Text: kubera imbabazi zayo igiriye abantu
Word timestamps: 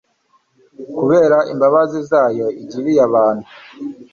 kubera 0.97 1.37
imbabazi 1.51 1.97
zayo 2.09 2.47
igiriye 2.61 2.99
abantu 3.07 3.45